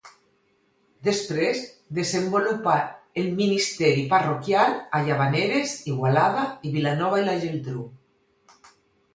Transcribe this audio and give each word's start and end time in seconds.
Després 1.07 1.59
desenvolupà 1.97 2.77
el 3.23 3.29
ministeri 3.41 4.07
parroquial 4.15 4.73
a 5.01 5.03
Llavaneres, 5.11 5.77
Igualada 5.95 6.47
i 6.67 6.73
Vilanova 6.79 7.21
i 7.25 7.29
la 7.31 7.39
Geltrú. 7.45 7.89